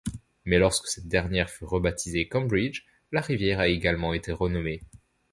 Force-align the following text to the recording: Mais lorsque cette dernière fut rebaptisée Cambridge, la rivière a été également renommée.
Mais 0.45 0.57
lorsque 0.57 0.87
cette 0.87 1.07
dernière 1.07 1.47
fut 1.51 1.63
rebaptisée 1.65 2.27
Cambridge, 2.27 2.87
la 3.11 3.21
rivière 3.21 3.59
a 3.59 3.67
été 3.67 3.75
également 3.75 4.11
renommée. 4.29 4.81